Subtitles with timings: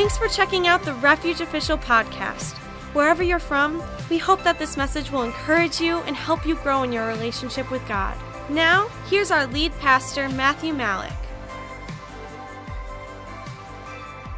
[0.00, 2.56] Thanks for checking out the Refuge Official podcast.
[2.94, 6.84] Wherever you're from, we hope that this message will encourage you and help you grow
[6.84, 8.16] in your relationship with God.
[8.48, 11.12] Now, here's our lead pastor, Matthew Malik.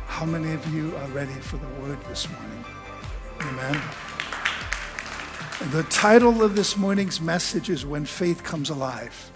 [0.08, 2.64] How many of you are ready for the word this morning?
[3.42, 3.80] Amen.
[5.70, 9.30] The title of this morning's message is When Faith Comes Alive.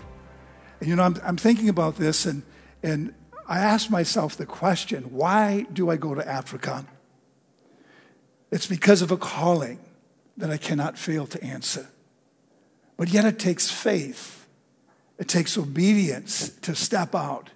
[0.81, 2.43] And you know, I'm, I'm thinking about this, and,
[2.83, 3.15] and
[3.49, 6.87] I asked myself the question why do I go to Africa?
[8.51, 9.81] It's because of a calling
[10.37, 11.89] that I cannot fail to answer.
[12.97, 14.47] But yet it takes faith,
[15.19, 17.51] it takes obedience to step out.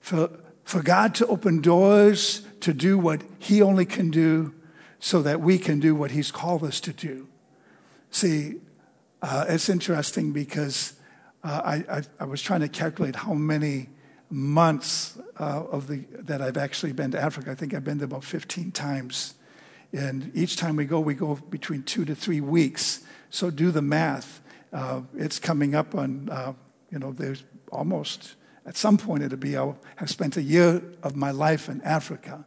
[0.00, 0.30] For,
[0.64, 4.54] for God to open doors to do what He only can do
[4.98, 7.28] so that we can do what He's called us to do.
[8.10, 8.56] See,
[9.22, 10.94] uh, it's interesting because
[11.44, 13.88] uh, I, I, I, was trying to calculate how many
[14.32, 17.50] months uh, of the, that I've actually been to Africa.
[17.50, 19.34] I think I've been there about 15 times.
[19.92, 23.04] And each time we go, we go between two to three weeks.
[23.28, 24.40] So do the math.
[24.72, 26.54] Uh, it's coming up on, uh,
[26.90, 31.14] you know, there's almost, at some point it'll be, I'll have spent a year of
[31.14, 32.46] my life in Africa.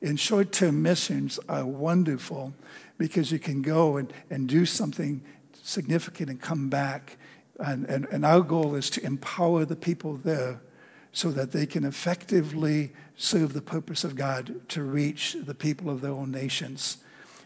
[0.00, 2.54] And short term missions are wonderful
[2.96, 5.20] because you can go and, and do something
[5.64, 7.16] significant and come back.
[7.58, 10.60] And, and, and our goal is to empower the people there
[11.14, 16.00] so that they can effectively serve the purpose of God to reach the people of
[16.00, 16.98] their own nations.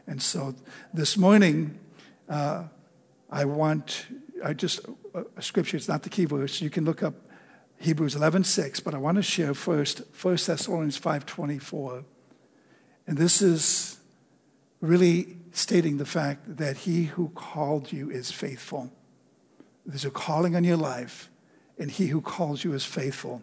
[0.07, 0.55] And so
[0.95, 1.79] this morning,
[2.31, 2.65] uh,
[3.31, 4.07] I want,
[4.43, 4.81] I just,
[5.15, 6.63] uh, scripture, it's not the key verse.
[6.63, 7.15] You can look up
[7.77, 12.05] Hebrews 11, 6, but I want to share first 1 Thessalonians 5.24.
[13.07, 13.99] And this is
[14.81, 18.91] really stating the fact that he who called you is faithful.
[19.85, 21.29] There's a calling on your life,
[21.79, 23.43] and he who calls you is faithful.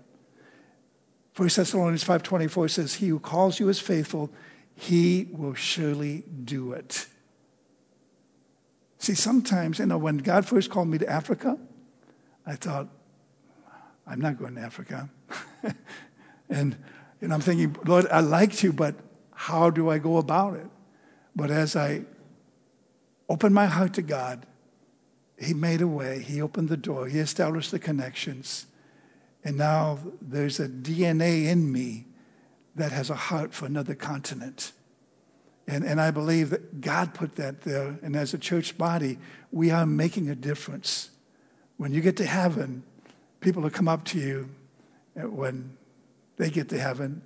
[1.36, 4.30] 1 Thessalonians 5.24 says, He who calls you is faithful,
[4.73, 7.07] he will surely do it.
[9.00, 11.57] See, sometimes, you know, when God first called me to Africa,
[12.46, 12.88] I thought,
[14.07, 15.09] I'm not going to Africa.
[16.50, 16.78] and,
[17.22, 18.96] and I'm thinking, Lord, I like to, but
[19.34, 20.67] how do I go about it?
[21.35, 22.03] But as I
[23.28, 24.46] opened my heart to God,
[25.38, 28.67] He made a way, He opened the door, He established the connections.
[29.45, 32.07] And now there's a DNA in me
[32.75, 34.72] that has a heart for another continent.
[35.67, 38.00] And, and I believe that God put that there.
[38.01, 39.19] And as a church body,
[39.51, 41.11] we are making a difference.
[41.78, 42.84] When you get to heaven,
[43.39, 44.50] people will come up to you
[45.16, 45.78] uh, when
[46.38, 47.22] they get to heaven,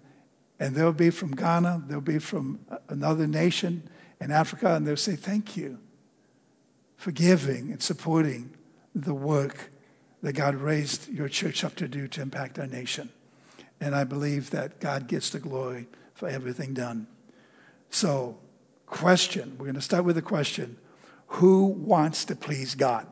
[0.60, 4.98] and they'll be from Ghana, they'll be from uh, another nation in Africa, and they'll
[4.98, 5.80] say, Thank you
[6.98, 8.52] for giving and supporting
[8.94, 9.72] the work
[10.22, 13.10] that God raised your church up to do to impact our nation.
[13.80, 17.08] And I believe that God gets the glory for everything done.
[17.90, 18.38] So,
[18.86, 20.78] question we're going to start with a question
[21.28, 23.08] Who wants to please God?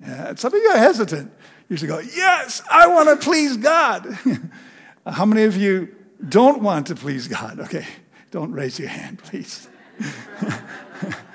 [0.00, 1.32] Yeah, some of you are hesitant.
[1.68, 4.18] You should go, Yes, I want to please God.
[5.06, 5.94] How many of you
[6.26, 7.60] don't want to please God?
[7.60, 7.86] Okay,
[8.30, 9.68] don't raise your hand, please.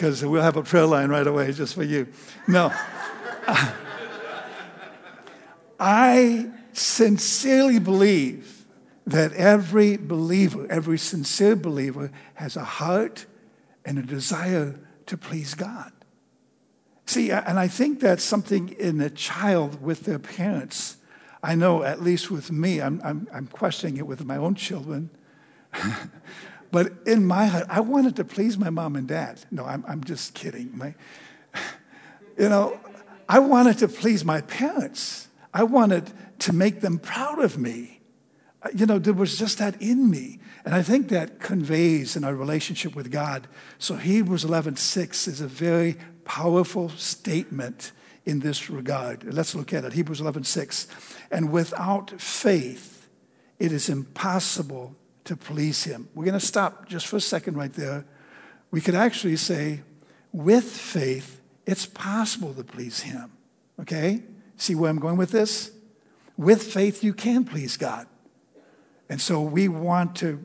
[0.00, 2.08] because we'll have a prayer line right away just for you.
[2.48, 2.72] No.
[5.78, 8.64] I sincerely believe
[9.06, 13.26] that every believer, every sincere believer, has a heart
[13.84, 15.92] and a desire to please God.
[17.04, 20.96] See, and I think that's something in a child with their parents.
[21.42, 25.10] I know, at least with me, I'm, I'm, I'm questioning it with my own children.
[26.70, 29.40] But in my heart, I wanted to please my mom and dad.
[29.50, 30.76] No, I'm, I'm just kidding.
[30.76, 30.94] My,
[32.38, 32.78] you know,
[33.28, 35.28] I wanted to please my parents.
[35.52, 38.00] I wanted to make them proud of me.
[38.62, 40.38] Uh, you know, there was just that in me.
[40.64, 43.48] And I think that conveys in our relationship with God.
[43.78, 47.92] So Hebrews 11:6 is a very powerful statement
[48.24, 49.24] in this regard.
[49.24, 49.94] Let's look at it.
[49.94, 50.86] Hebrews 11:6.
[51.30, 53.08] And without faith,
[53.58, 54.94] it is impossible
[55.24, 56.08] to please him.
[56.14, 58.04] We're going to stop just for a second right there.
[58.70, 59.82] We could actually say,
[60.32, 63.32] with faith, it's possible to please him.
[63.80, 64.22] Okay?
[64.56, 65.70] See where I'm going with this?
[66.36, 68.06] With faith, you can please God.
[69.08, 70.44] And so we want to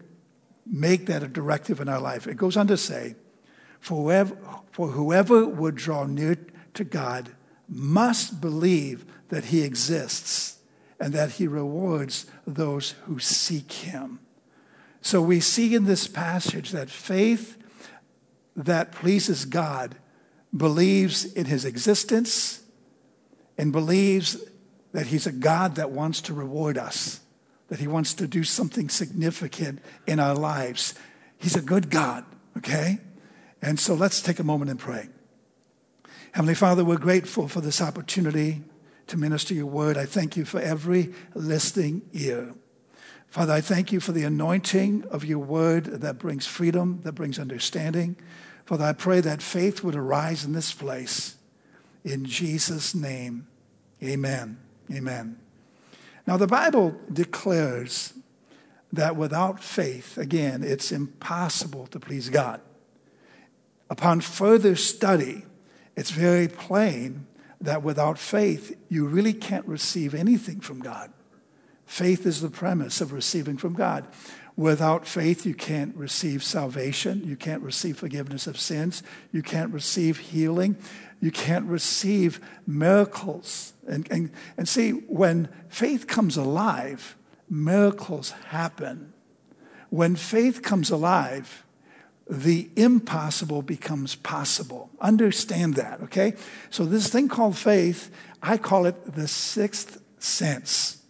[0.65, 2.27] make that a directive in our life.
[2.27, 3.15] It goes on to say,
[3.79, 4.37] for whoever,
[4.71, 6.37] for whoever would draw near
[6.73, 7.29] to God
[7.69, 10.59] must believe that he exists
[10.99, 14.19] and that he rewards those who seek him.
[15.05, 17.57] So we see in this passage that faith
[18.55, 19.93] that pleases God
[20.55, 22.63] believes in his existence
[23.55, 24.37] and believes
[24.93, 27.19] that he's a God that wants to reward us.
[27.67, 30.93] that He wants to do something significant in our lives.
[31.37, 32.25] He's a good God,
[32.57, 32.99] okay?
[33.61, 35.09] And so let's take a moment and pray.
[36.33, 38.63] Heavenly Father, we're grateful for this opportunity
[39.07, 39.97] to minister your word.
[39.97, 42.53] I thank you for every listening ear.
[43.35, 47.37] Father, I thank you for the anointing of your word that brings freedom, that brings
[47.37, 48.15] understanding.
[48.65, 51.35] Father, I pray that faith would arise in this place.
[52.05, 53.47] In Jesus' name,
[54.01, 54.57] amen.
[54.89, 55.37] Amen.
[56.25, 58.13] Now, the Bible declares
[58.93, 62.61] that without faith, again, it's impossible to please God.
[63.89, 65.43] Upon further study,
[65.97, 67.27] it's very plain
[67.59, 71.11] that without faith, you really can't receive anything from God.
[71.95, 74.05] Faith is the premise of receiving from God.
[74.57, 77.23] Without faith, you can't receive salvation.
[77.25, 79.01] You can't receive forgiveness of sins.
[79.31, 80.75] You can't receive healing.
[81.21, 83.71] You can't receive miracles.
[83.87, 87.15] And, and, and see, when faith comes alive,
[87.49, 89.13] miracles happen.
[89.89, 91.63] When faith comes alive,
[92.29, 94.89] the impossible becomes possible.
[94.99, 96.33] Understand that, okay?
[96.71, 98.11] So, this thing called faith,
[98.43, 101.01] I call it the sixth sense.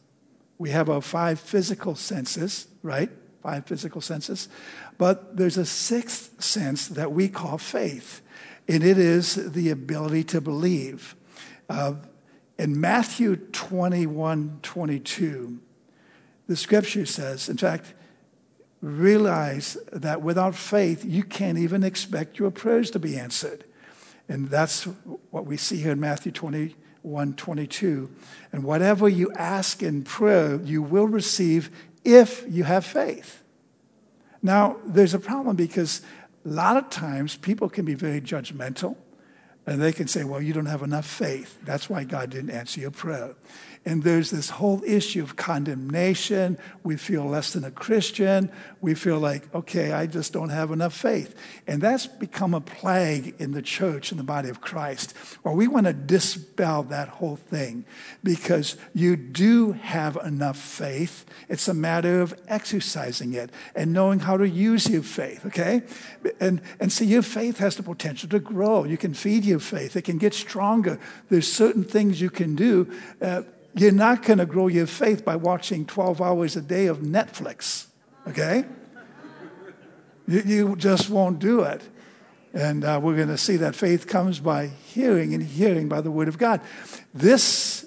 [0.57, 3.09] We have our five physical senses, right?
[3.43, 4.47] Five physical senses.
[4.97, 8.21] But there's a sixth sense that we call faith,
[8.67, 11.15] and it is the ability to believe.
[11.69, 11.95] Uh,
[12.57, 15.59] in Matthew 21 22,
[16.47, 17.93] the scripture says, in fact,
[18.81, 23.65] realize that without faith, you can't even expect your prayers to be answered.
[24.29, 24.83] And that's
[25.31, 26.73] what we see here in Matthew 21
[27.33, 28.09] 22.
[28.51, 31.69] And whatever you ask in prayer, you will receive
[32.03, 33.43] if you have faith.
[34.41, 36.01] Now, there's a problem because
[36.45, 38.95] a lot of times people can be very judgmental
[39.65, 41.57] and they can say, well, you don't have enough faith.
[41.63, 43.35] That's why God didn't answer your prayer.
[43.87, 46.57] And there's this whole issue of condemnation.
[46.83, 48.51] We feel less than a Christian.
[48.81, 51.35] We feel like, okay, I just don't have enough faith.
[51.67, 55.13] And that's become a plague in the church, in the body of Christ.
[55.43, 57.85] Well, we want to dispel that whole thing
[58.23, 61.23] because you do have enough faith.
[61.47, 65.83] It's a matter of exercising it and knowing how to use your faith, okay?
[66.39, 68.83] And, and see, your faith has the potential to grow.
[68.83, 70.99] You can feed your faith, it can get stronger.
[71.29, 72.91] There's certain things you can do.
[73.21, 73.43] Uh,
[73.75, 77.87] you're not going to grow your faith by watching 12 hours a day of Netflix,
[78.27, 78.65] okay?
[80.27, 81.81] You, you just won't do it.
[82.53, 86.09] And uh, we're going to see that faith comes by hearing and hearing by the
[86.09, 86.61] Word of God.
[87.13, 87.85] This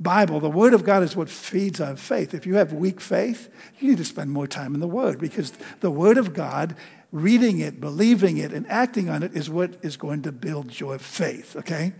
[0.00, 2.34] Bible, the Word of God is what feeds our faith.
[2.34, 5.52] If you have weak faith, you need to spend more time in the Word because
[5.78, 6.74] the Word of God,
[7.12, 10.98] reading it, believing it, and acting on it is what is going to build your
[10.98, 11.92] faith, okay?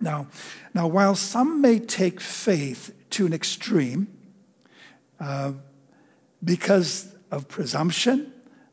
[0.00, 0.28] Now,
[0.74, 4.08] now, while some may take faith to an extreme
[5.18, 5.52] uh,
[6.42, 8.32] because of presumption,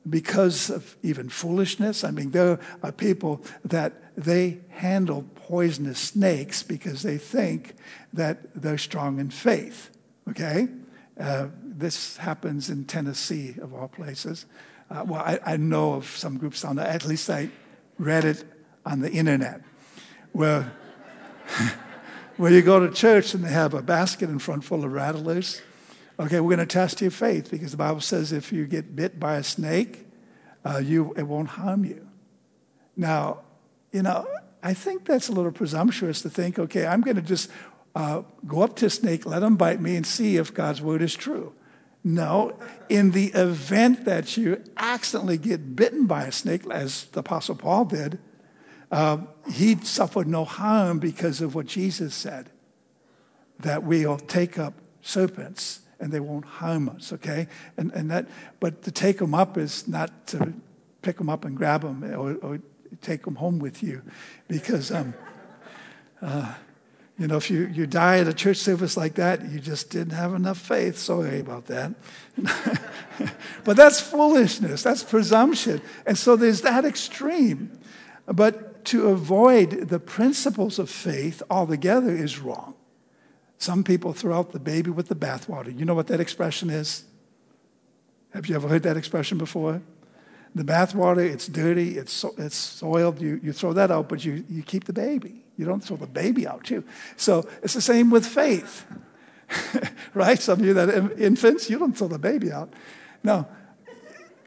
[0.09, 7.03] because of even foolishness, I mean, there are people that they handle poisonous snakes because
[7.03, 7.75] they think
[8.13, 9.91] that they're strong in faith.
[10.29, 10.69] Okay?
[11.19, 14.45] Uh, this happens in Tennessee, of all places.
[14.89, 17.49] Uh, well, I, I, know of some groups on there, at least I
[17.97, 18.45] read it
[18.85, 19.61] on the internet,
[20.31, 20.71] where
[22.37, 25.59] When you go to church and they have a basket in front full of rattlers,
[26.19, 29.19] okay, we're going to test your faith because the Bible says if you get bit
[29.19, 30.05] by a snake,
[30.63, 32.07] uh, you, it won't harm you.
[32.95, 33.39] Now,
[33.91, 34.27] you know,
[34.61, 37.49] I think that's a little presumptuous to think, okay, I'm going to just
[37.95, 41.01] uh, go up to a snake, let him bite me, and see if God's word
[41.01, 41.53] is true.
[42.03, 42.55] No,
[42.87, 47.85] in the event that you accidentally get bitten by a snake, as the Apostle Paul
[47.85, 48.19] did,
[48.91, 49.17] uh,
[49.51, 52.49] he suffered no harm because of what Jesus said,
[53.59, 57.47] that we'll take up serpents and they won't harm us, okay?
[57.75, 58.27] And, and that,
[58.59, 60.53] but to take them up is not to
[61.01, 62.59] pick them up and grab them or, or
[63.01, 64.01] take them home with you
[64.47, 65.13] because, um,
[66.21, 66.53] uh,
[67.17, 70.13] you know, if you, you die at a church service like that, you just didn't
[70.13, 70.99] have enough faith.
[70.99, 71.95] Sorry about that.
[73.63, 75.81] but that's foolishness, that's presumption.
[76.05, 77.79] And so there's that extreme.
[78.27, 82.73] But to avoid the principles of faith altogether is wrong.
[83.57, 85.77] Some people throw out the baby with the bathwater.
[85.77, 87.03] You know what that expression is?
[88.33, 89.81] Have you ever heard that expression before?
[90.55, 93.21] The bathwater, it's dirty, it's, so, it's soiled.
[93.21, 95.43] You, you throw that out, but you, you keep the baby.
[95.57, 96.85] You don't throw the baby out, too.
[97.17, 98.85] So it's the same with faith,
[100.13, 100.39] right?
[100.39, 102.71] Some of you that infants, you don't throw the baby out.
[103.21, 103.47] No,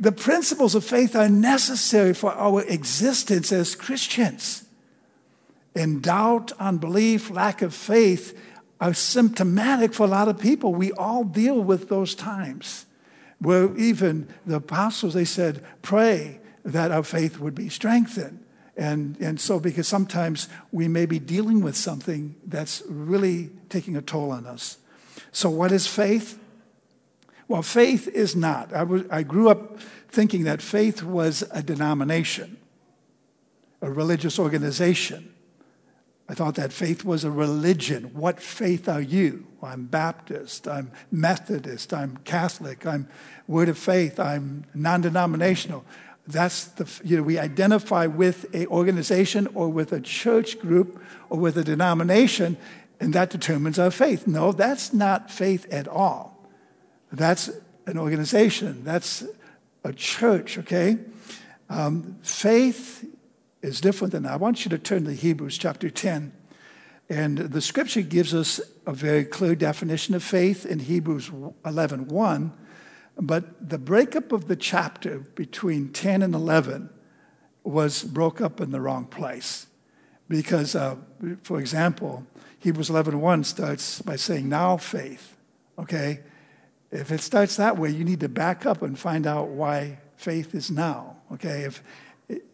[0.00, 4.64] the principles of faith are necessary for our existence as Christians.
[5.74, 8.36] And doubt, unbelief, lack of faith
[8.80, 10.74] are symptomatic for a lot of people.
[10.74, 12.86] We all deal with those times
[13.40, 18.42] where even the apostles, they said, pray that our faith would be strengthened.
[18.78, 24.02] And, and so, because sometimes we may be dealing with something that's really taking a
[24.02, 24.78] toll on us.
[25.32, 26.39] So, what is faith?
[27.50, 28.72] Well, faith is not.
[28.72, 32.56] I, was, I grew up thinking that faith was a denomination,
[33.82, 35.34] a religious organization.
[36.28, 38.12] I thought that faith was a religion.
[38.14, 39.48] What faith are you?
[39.64, 43.08] I'm Baptist, I'm Methodist, I'm Catholic, I'm
[43.48, 45.84] Word of Faith, I'm non denominational.
[46.28, 51.40] That's the, you know, we identify with a organization or with a church group or
[51.40, 52.58] with a denomination,
[53.00, 54.28] and that determines our faith.
[54.28, 56.29] No, that's not faith at all.
[57.12, 57.50] That's
[57.86, 59.24] an organization, that's
[59.84, 60.98] a church, okay?
[61.68, 63.04] Um, faith
[63.62, 64.32] is different than that.
[64.32, 66.32] I want you to turn to Hebrews chapter 10.
[67.08, 71.30] And the scripture gives us a very clear definition of faith in Hebrews
[71.64, 72.52] 11 1.
[73.16, 76.88] But the breakup of the chapter between 10 and 11
[77.64, 79.66] was broke up in the wrong place.
[80.28, 80.96] Because, uh,
[81.42, 82.24] for example,
[82.60, 85.36] Hebrews 11 1 starts by saying, Now faith.
[85.78, 86.20] Okay?
[86.90, 90.54] If it starts that way, you need to back up and find out why faith
[90.54, 91.16] is now.
[91.32, 91.62] Okay?
[91.62, 91.82] If,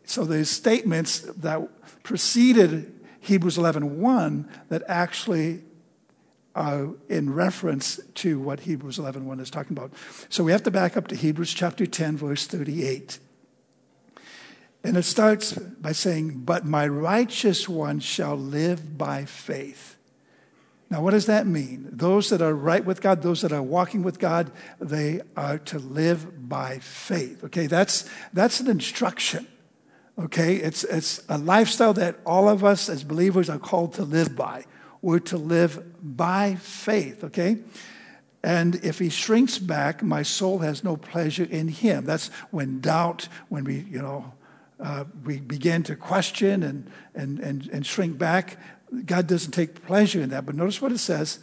[0.04, 1.68] so there's statements that
[2.02, 5.62] preceded Hebrews 11:1 that actually
[6.54, 9.92] are in reference to what Hebrews 11:1 is talking about.
[10.28, 13.18] So we have to back up to Hebrews chapter 10 verse 38.
[14.84, 19.95] And it starts by saying, "But my righteous one shall live by faith."
[20.88, 21.88] Now, what does that mean?
[21.90, 25.78] Those that are right with God, those that are walking with God, they are to
[25.78, 27.42] live by faith.
[27.44, 29.48] Okay, that's, that's an instruction.
[30.18, 34.36] Okay, it's, it's a lifestyle that all of us as believers are called to live
[34.36, 34.64] by.
[35.02, 37.58] We're to live by faith, okay?
[38.42, 42.04] And if he shrinks back, my soul has no pleasure in him.
[42.04, 44.32] That's when doubt, when we, you know,
[44.78, 48.58] uh, we begin to question and, and, and, and shrink back.
[49.04, 50.46] God doesn't take pleasure in that.
[50.46, 51.40] But notice what it says.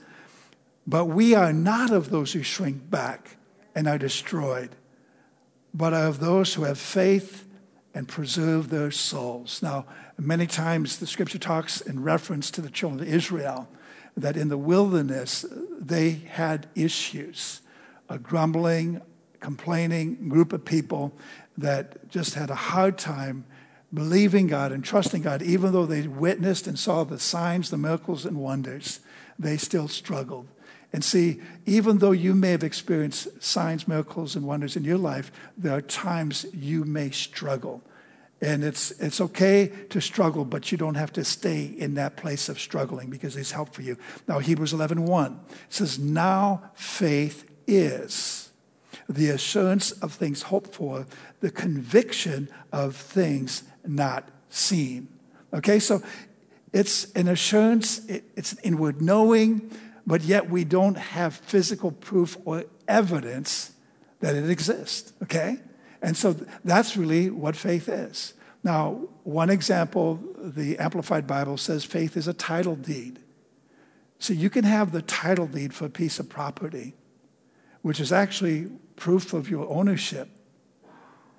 [0.86, 3.38] But we are not of those who shrink back
[3.76, 4.76] and are destroyed,
[5.74, 7.48] but are of those who have faith
[7.94, 9.62] and preserve their souls.
[9.62, 9.86] Now,
[10.18, 13.68] many times the scripture talks in reference to the children of Israel
[14.18, 15.46] that in the wilderness
[15.80, 17.62] they had issues,
[18.10, 19.02] a grumbling,
[19.40, 21.14] complaining group of people
[21.58, 23.46] that just had a hard time
[23.94, 28.26] believing God and trusting God, even though they witnessed and saw the signs, the miracles,
[28.26, 29.00] and wonders,
[29.38, 30.48] they still struggled.
[30.92, 35.32] And see, even though you may have experienced signs, miracles, and wonders in your life,
[35.58, 37.82] there are times you may struggle.
[38.42, 42.50] And it's, it's okay to struggle, but you don't have to stay in that place
[42.50, 43.98] of struggling because there's help for you.
[44.28, 48.52] Now, Hebrews 11 1 says, Now faith is
[49.08, 51.08] the assurance of things hoped for,
[51.40, 55.08] the conviction of things not seen.
[55.54, 56.02] Okay, so
[56.72, 59.70] it's an assurance, it's an inward knowing
[60.06, 63.72] but yet we don't have physical proof or evidence
[64.20, 65.60] that it exists, okay?
[66.02, 68.34] And so that's really what faith is.
[68.64, 73.20] Now, one example, the Amplified Bible says faith is a title deed.
[74.20, 76.94] So you can have the title deed for a piece of property,
[77.82, 80.30] which is actually proof of your ownership,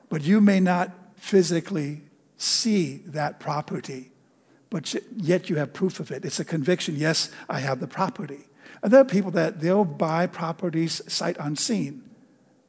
[0.08, 2.02] but you may not physically
[2.36, 4.10] see that property,
[4.70, 6.24] but yet you have proof of it.
[6.24, 8.46] It's a conviction yes, I have the property.
[8.82, 12.02] And there are people that they'll buy properties sight unseen.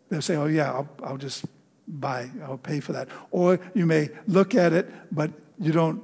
[0.09, 1.45] They'll say, oh, yeah, I'll, I'll just
[1.87, 3.09] buy, I'll pay for that.
[3.31, 6.03] Or you may look at it, but you don't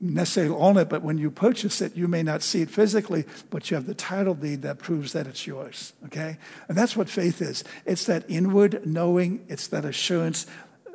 [0.00, 3.70] necessarily own it, but when you purchase it, you may not see it physically, but
[3.70, 6.38] you have the title deed that proves that it's yours, okay?
[6.68, 7.62] And that's what faith is.
[7.86, 10.46] It's that inward knowing, it's that assurance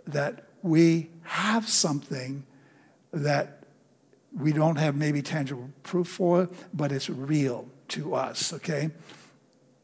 [0.06, 2.46] that we have something
[3.12, 3.64] that
[4.36, 8.92] we don't have maybe tangible proof for, but it's real to us, okay?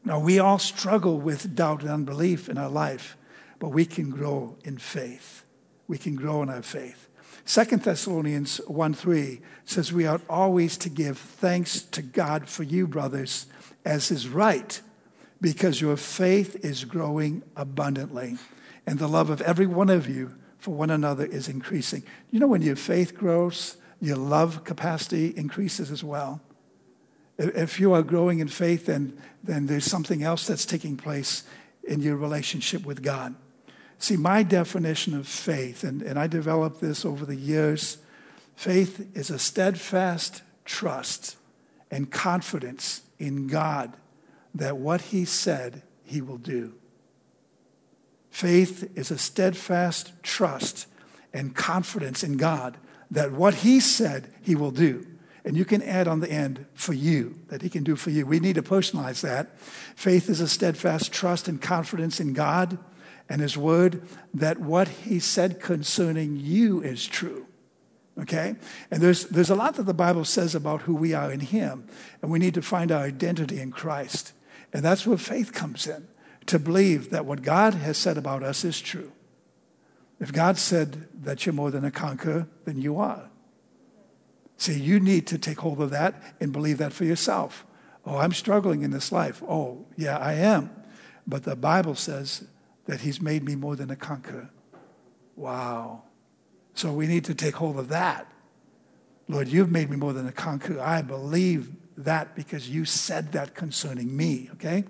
[0.04, 3.16] Now, we all struggle with doubt and unbelief in our life,
[3.58, 5.44] but we can grow in faith.
[5.88, 7.08] We can grow in our faith.
[7.46, 12.86] Second Thessalonians 1 3 says, We ought always to give thanks to God for you,
[12.86, 13.46] brothers,
[13.84, 14.80] as is right,
[15.40, 18.38] because your faith is growing abundantly,
[18.86, 20.34] and the love of every one of you
[20.64, 22.02] for one another is increasing.
[22.30, 26.40] You know, when your faith grows, your love capacity increases as well.
[27.36, 31.42] If you are growing in faith, then, then there's something else that's taking place
[31.86, 33.34] in your relationship with God.
[33.98, 37.98] See, my definition of faith, and, and I developed this over the years
[38.56, 41.36] faith is a steadfast trust
[41.90, 43.92] and confidence in God
[44.54, 46.72] that what He said He will do.
[48.34, 50.88] Faith is a steadfast trust
[51.32, 52.76] and confidence in God
[53.08, 55.06] that what He said He will do.
[55.44, 58.26] And you can add on the end for you, that He can do for you.
[58.26, 59.56] We need to personalize that.
[59.60, 62.76] Faith is a steadfast trust and confidence in God
[63.28, 64.02] and His Word
[64.34, 67.46] that what He said concerning you is true.
[68.20, 68.56] Okay?
[68.90, 71.86] And there's, there's a lot that the Bible says about who we are in Him,
[72.20, 74.32] and we need to find our identity in Christ.
[74.72, 76.08] And that's where faith comes in
[76.46, 79.12] to believe that what God has said about us is true.
[80.20, 83.30] If God said that you're more than a conqueror, then you are.
[84.56, 87.66] See, you need to take hold of that and believe that for yourself.
[88.06, 89.42] Oh, I'm struggling in this life.
[89.48, 90.70] Oh, yeah, I am.
[91.26, 92.46] But the Bible says
[92.86, 94.50] that He's made me more than a conqueror.
[95.36, 96.02] Wow.
[96.74, 98.30] So we need to take hold of that.
[99.28, 100.80] Lord, you've made me more than a conqueror.
[100.80, 104.84] I believe that because you said that concerning me, okay?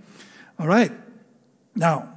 [0.59, 0.93] All right.
[1.75, 2.15] Now,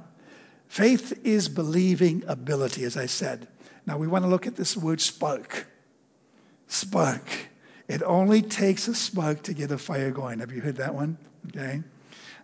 [0.68, 3.48] faith is believing ability, as I said.
[3.86, 5.66] Now, we want to look at this word spark.
[6.66, 7.48] Spark.
[7.88, 10.40] It only takes a spark to get a fire going.
[10.40, 11.18] Have you heard that one?
[11.48, 11.82] Okay.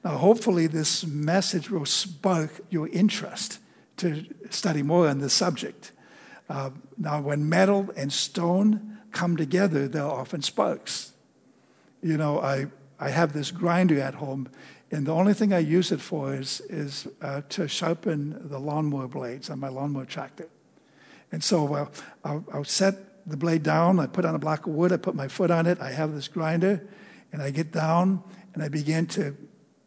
[0.02, 3.58] Now, hopefully, this message will spark your interest
[3.98, 5.92] to study more on this subject.
[6.48, 11.12] Uh, now, when metal and stone come together, there are often sparks.
[12.02, 12.66] You know, I,
[12.98, 14.48] I have this grinder at home
[14.94, 19.08] and the only thing I use it for is, is uh, to sharpen the lawnmower
[19.08, 20.48] blades on my lawnmower tractor.
[21.32, 21.88] And so uh,
[22.24, 25.16] I'll, I'll, set the blade down, I put on a block of wood, I put
[25.16, 26.86] my foot on it, I have this grinder,
[27.32, 28.22] and I get down
[28.52, 29.36] and I begin to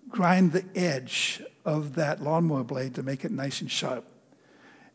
[0.09, 4.03] grind the edge of that lawnmower blade to make it nice and sharp.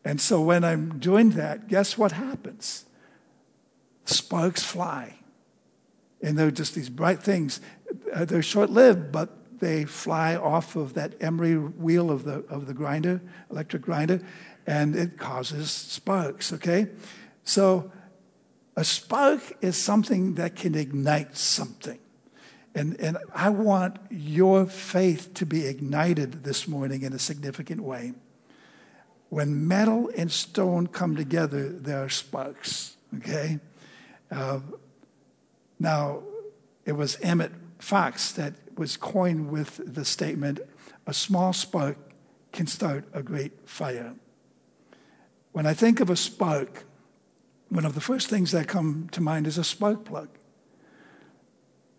[0.05, 2.85] And so when I'm doing that, guess what happens?
[4.05, 5.15] Sparks fly.
[6.21, 7.61] And they're just these bright things.
[8.13, 12.67] Uh, they're short lived, but they fly off of that emery wheel of the, of
[12.67, 14.19] the grinder, electric grinder,
[14.67, 16.89] and it causes sparks, okay?
[17.45, 17.91] So
[18.75, 21.99] a spark is something that can ignite something.
[22.75, 28.13] And, and I want your faith to be ignited this morning in a significant way.
[29.29, 33.59] When metal and stone come together, there are sparks, okay?
[34.29, 34.59] Uh,
[35.79, 36.23] now,
[36.85, 40.59] it was Emmett Fox that was coined with the statement
[41.05, 41.97] a small spark
[42.51, 44.15] can start a great fire.
[45.51, 46.85] When I think of a spark,
[47.69, 50.29] one of the first things that come to mind is a spark plug.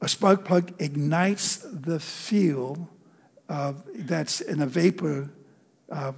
[0.00, 2.88] A spark plug ignites the fuel
[3.48, 5.30] uh, that's in a vapor,
[5.90, 6.12] uh,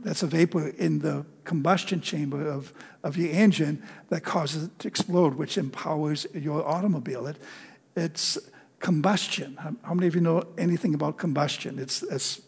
[0.00, 4.88] that's a vapor in the combustion chamber of, of your engine that causes it to
[4.88, 7.26] explode, which empowers your automobile.
[7.26, 7.36] It,
[7.96, 8.38] it's
[8.80, 9.56] combustion.
[9.82, 11.78] How many of you know anything about combustion?
[11.78, 12.02] It's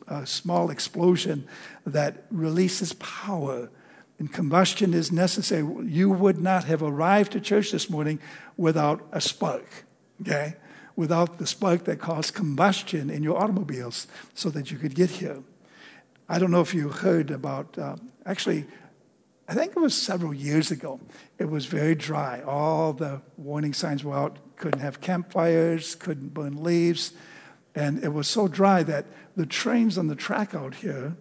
[0.09, 1.47] a, a, small explosion
[1.85, 3.69] that releases power.
[4.19, 5.67] And combustion is necessary.
[5.87, 8.21] You would not have arrived to church this morning
[8.57, 9.85] without a spark,
[10.21, 10.55] okay?
[10.95, 15.43] Without the spark that caused combustion in your automobiles so that you could get here.
[16.29, 18.67] I don't know if you heard about, uh, actually,
[19.49, 21.01] I think it was several years ago.
[21.39, 22.41] It was very dry.
[22.43, 24.39] All the warning signs were out.
[24.61, 27.15] Couldn't have campfires, couldn't burn leaves.
[27.75, 31.17] And it was so dry that the trains on the track out here,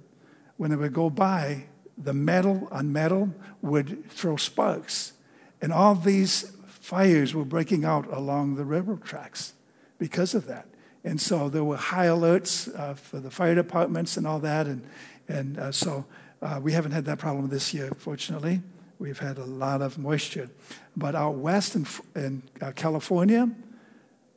[0.57, 5.13] when they would go by, the metal on metal would throw sparks.
[5.61, 9.53] And all these fires were breaking out along the railroad tracks
[9.99, 10.65] because of that.
[11.05, 14.67] And so there were high alerts uh, for the fire departments and all that.
[14.67, 14.85] And,
[15.29, 16.03] and uh, so
[16.41, 18.61] uh, we haven't had that problem this year, fortunately.
[18.99, 20.49] We've had a lot of moisture.
[20.95, 23.49] But out west in, in uh, California,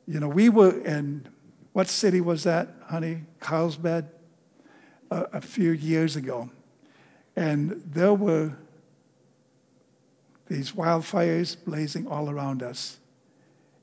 [0.07, 1.27] you know, we were in,
[1.73, 3.23] what city was that, honey?
[3.39, 4.09] Carlsbad?
[5.13, 6.49] Uh, a few years ago.
[7.35, 8.53] And there were
[10.47, 12.97] these wildfires blazing all around us.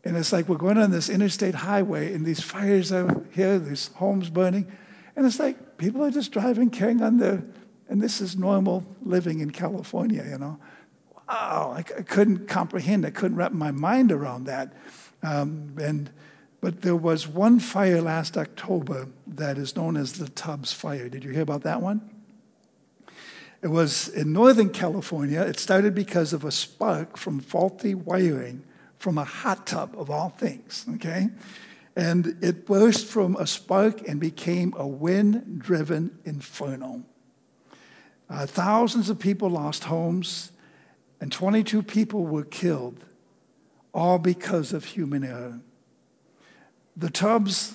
[0.03, 3.91] And it's like we're going on this interstate highway, and these fires are here, these
[3.95, 4.73] homes burning.
[5.15, 7.45] And it's like people are just driving, carrying on their
[7.91, 10.59] and this is normal living in California, you know.
[11.29, 14.73] Wow, I, I couldn't comprehend, I couldn't wrap my mind around that.
[15.23, 16.11] Um, and,
[16.61, 21.09] but there was one fire last October that is known as the Tubbs Fire.
[21.09, 22.09] Did you hear about that one?
[23.61, 25.43] It was in Northern California.
[25.43, 28.65] It started because of a spark from faulty wiring
[28.99, 31.29] from a hot tub, of all things, okay?
[31.97, 37.05] And it burst from a spark and became a wind driven inferno.
[38.31, 40.53] Uh, thousands of people lost homes,
[41.21, 43.05] and 22 people were killed,
[43.93, 45.59] all because of human error.
[46.97, 47.75] The Tubbs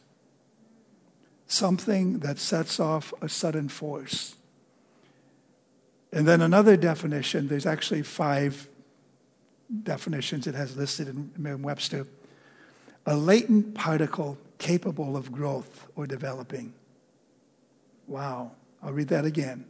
[1.47, 4.37] Something that sets off a sudden force.
[6.13, 8.69] And then another definition, there's actually five
[9.83, 12.07] definitions it has listed in Webster.
[13.07, 16.73] A latent particle capable of growth or developing.
[18.07, 18.53] Wow.
[18.83, 19.67] I'll read that again.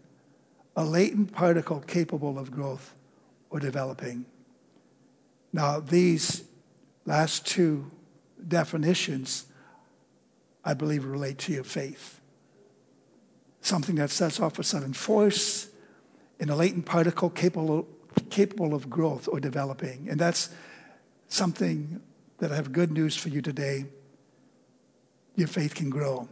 [0.77, 2.95] A latent particle capable of growth
[3.51, 4.25] or developing.
[5.53, 6.45] Now, these
[7.07, 7.91] last two
[8.47, 9.47] definitions,
[10.65, 12.21] I believe, relate to your faith.
[13.61, 15.69] Something that sets off a sudden force
[16.39, 17.87] in a latent particle capable,
[18.31, 20.09] capable of growth or developing.
[20.09, 20.51] And that's
[21.29, 22.01] something
[22.39, 23.87] that I have good news for you today
[25.37, 26.29] your faith can grow.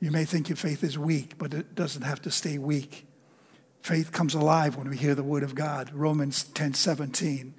[0.00, 3.06] You may think your faith is weak, but it doesn't have to stay weak.
[3.80, 5.90] Faith comes alive when we hear the word of God.
[5.92, 7.54] Romans 10 17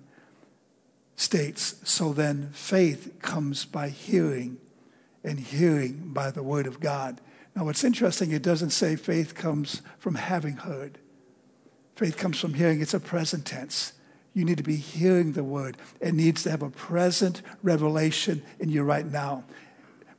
[1.16, 4.58] states, So then faith comes by hearing,
[5.24, 7.22] and hearing by the word of God.
[7.56, 10.98] Now, what's interesting, it doesn't say faith comes from having heard.
[11.96, 12.82] Faith comes from hearing.
[12.82, 13.94] It's a present tense.
[14.34, 15.78] You need to be hearing the word.
[16.00, 19.44] It needs to have a present revelation in you right now.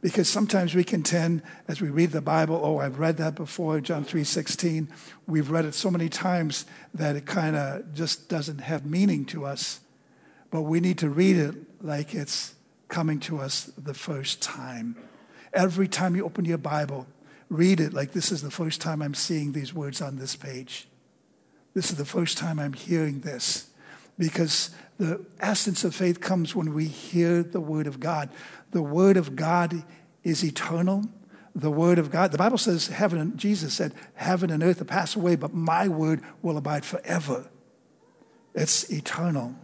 [0.02, 3.80] Because sometimes we can tend, as we read the Bible, oh, I've read that before,
[3.80, 4.88] John 3.16.
[5.28, 9.46] We've read it so many times that it kind of just doesn't have meaning to
[9.46, 9.78] us.
[10.50, 12.54] But we need to read it like it's
[12.88, 14.96] coming to us the first time.
[15.52, 17.06] Every time you open your Bible,
[17.48, 20.88] read it like this is the first time I'm seeing these words on this page.
[21.74, 23.70] This is the first time I'm hearing this
[24.18, 28.28] because the essence of faith comes when we hear the Word of God.
[28.72, 29.84] The Word of God
[30.24, 31.04] is eternal.
[31.54, 34.86] The Word of God, the Bible says, heaven and Jesus said, heaven and earth will
[34.86, 37.46] pass away, but my Word will abide forever.
[38.54, 39.54] It's eternal.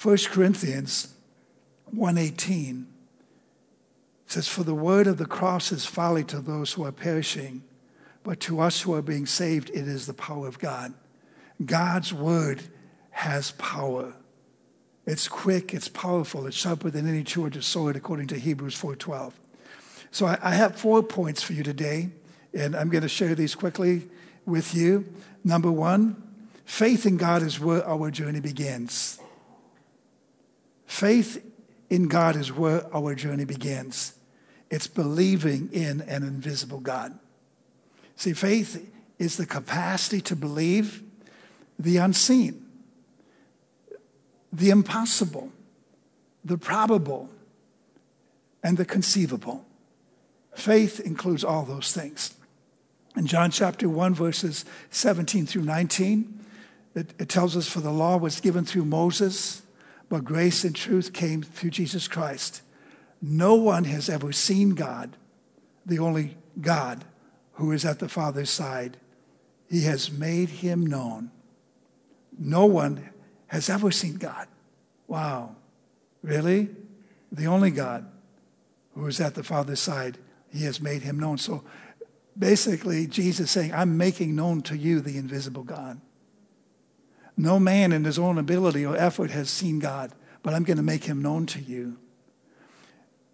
[0.00, 1.14] 1 Corinthians
[1.94, 2.84] 1.18
[4.26, 7.62] says, For the word of the cross is folly to those who are perishing,
[8.22, 10.92] but to us who are being saved, it is the power of God.
[11.64, 12.62] God's word
[13.10, 14.14] has power.
[15.06, 19.32] It's quick, it's powerful, it's sharper than any two-edged sword, according to Hebrews 4.12.
[20.10, 22.10] So I, I have four points for you today,
[22.52, 24.08] and I'm going to share these quickly
[24.44, 25.06] with you.
[25.44, 26.20] Number one,
[26.64, 29.20] faith in God is where our journey begins.
[30.86, 31.44] Faith
[31.88, 34.14] in God is where our journey begins.
[34.70, 37.16] It's believing in an invisible God.
[38.16, 38.90] See, faith
[39.20, 41.04] is the capacity to believe
[41.78, 42.65] the unseen
[44.56, 45.52] the impossible,
[46.44, 47.28] the probable,
[48.62, 49.64] and the conceivable.
[50.54, 52.34] Faith includes all those things.
[53.16, 56.40] In John chapter 1, verses 17 through 19,
[56.94, 59.62] it, it, tells us, For the law was given through Moses,
[60.08, 62.62] but grace and truth came through Jesus Christ.
[63.20, 65.16] No one has ever seen God,
[65.84, 67.04] the only God
[67.52, 68.96] who is at the Father's side,
[69.68, 71.30] he has made him known.
[72.38, 73.10] No one
[73.48, 74.48] has ever seen God.
[75.06, 75.56] Wow.
[76.22, 76.68] Really?
[77.30, 78.06] The only God
[78.94, 80.18] who is at the Father's side,
[80.52, 81.38] he has made him known.
[81.38, 81.62] So
[82.36, 86.00] basically, Jesus saying, I'm making known to you the invisible God.
[87.36, 90.82] No man in his own ability or effort has seen God, but I'm going to
[90.82, 91.98] make him known to you.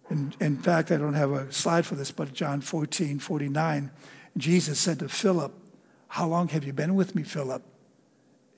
[0.09, 3.91] In, in fact, I don't have a slide for this, but John 14, 49,
[4.35, 5.53] Jesus said to Philip,
[6.09, 7.63] How long have you been with me, Philip?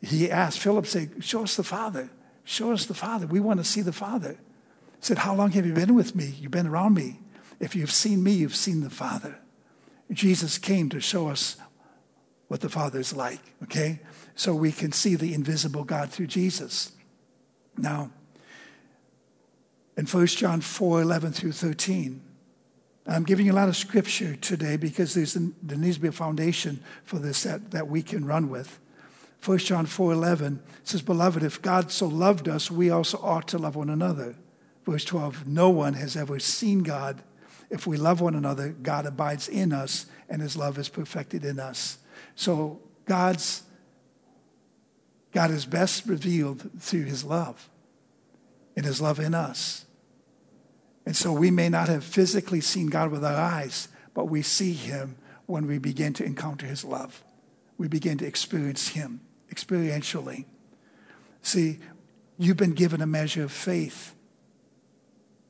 [0.02, 2.10] He asked, Philip said, Show us the Father.
[2.44, 3.26] Show us the Father.
[3.28, 4.32] We want to see the Father.
[4.32, 6.36] He said, How long have you been with me?
[6.40, 7.20] You've been around me.
[7.60, 9.40] If you've seen me, you've seen the Father.
[10.12, 11.58] Jesus came to show us
[12.48, 14.00] what the Father is like, okay?
[14.36, 16.92] So we can see the invisible God through Jesus.
[17.78, 18.12] Now,
[19.98, 22.22] in 1 John 4 11 through 13,
[23.08, 26.84] I'm giving you a lot of scripture today because there needs to be a foundation
[27.04, 28.80] for this that, that we can run with.
[29.46, 33.76] 1 John 4:11 says, Beloved, if God so loved us, we also ought to love
[33.76, 34.36] one another.
[34.86, 37.22] Verse 12, no one has ever seen God.
[37.70, 41.60] If we love one another, God abides in us and his love is perfected in
[41.60, 42.00] us.
[42.36, 43.64] So God's
[45.32, 47.70] God is best revealed through his love
[48.76, 49.86] and his love in us.
[51.06, 54.74] And so we may not have physically seen God with our eyes, but we see
[54.74, 57.24] him when we begin to encounter his love.
[57.78, 59.20] We begin to experience him
[59.54, 60.46] experientially.
[61.42, 61.80] See,
[62.38, 64.16] you've been given a measure of faith.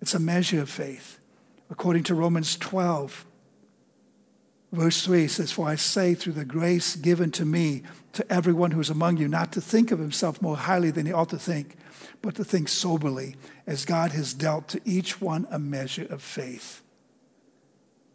[0.02, 1.20] It's a measure of faith.
[1.70, 3.26] According to Romans 12,
[4.72, 8.80] verse 3 says, For I say, through the grace given to me, to everyone who
[8.80, 11.76] is among you, not to think of himself more highly than he ought to think,
[12.22, 13.36] but to think soberly,
[13.68, 16.82] as God has dealt to each one a measure of faith.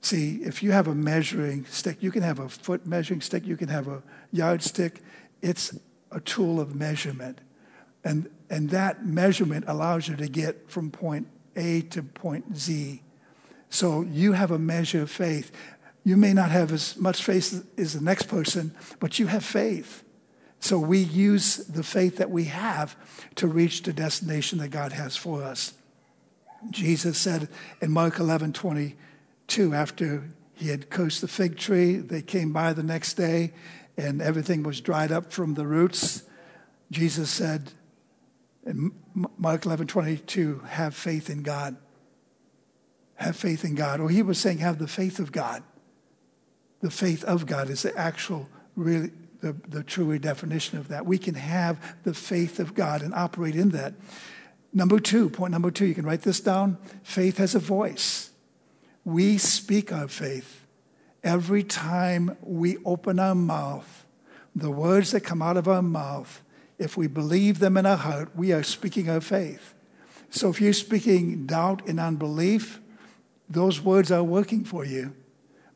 [0.01, 3.57] See, if you have a measuring stick, you can have a foot measuring stick, you
[3.57, 5.03] can have a yardstick.
[5.42, 5.76] It's
[6.11, 7.40] a tool of measurement.
[8.05, 13.03] And, and that measurement allows you to get from point A to point Z
[13.70, 15.53] so you have a measure of faith.
[16.05, 20.03] You may not have as much faith as the next person, but you have faith.
[20.59, 22.96] So we use the faith that we have
[23.37, 25.72] to reach the destination that God has for us.
[26.68, 27.48] Jesus said
[27.81, 32.83] in Mark 11 22, after he had cursed the fig tree, they came by the
[32.83, 33.53] next day
[34.01, 36.25] and everything was dried up from the roots.
[36.91, 37.73] Jesus said
[38.65, 41.77] in Mark 11 22, have faith in God
[43.21, 44.01] have faith in God.
[44.01, 45.63] Or he was saying, have the faith of God.
[46.81, 49.11] The faith of God is the actual, really,
[49.43, 51.05] the, the true definition of that.
[51.05, 53.93] We can have the faith of God and operate in that.
[54.73, 56.79] Number two, point number two, you can write this down.
[57.03, 58.31] Faith has a voice.
[59.05, 60.60] We speak our faith.
[61.23, 64.07] Every time we open our mouth,
[64.55, 66.43] the words that come out of our mouth,
[66.79, 69.75] if we believe them in our heart, we are speaking our faith.
[70.31, 72.81] So if you're speaking doubt and unbelief,
[73.49, 75.15] those words are working for you.